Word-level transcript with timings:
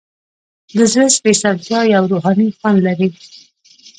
د 0.77 0.79
زړه 0.91 1.05
سپیڅلتیا 1.17 1.79
یو 1.95 2.03
روحاني 2.11 2.47
خوند 2.57 2.79
لري. 2.87 3.09